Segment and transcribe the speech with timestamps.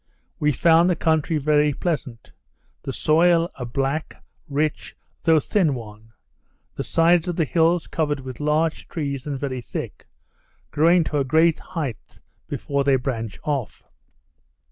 [0.39, 2.31] We found the country very pleasant;
[2.81, 4.15] the soil a black,
[4.49, 6.13] rich, though thin one;
[6.73, 10.07] the sides of the hills covered with large trees, and very thick,
[10.71, 13.83] growing to a great height before they branch off.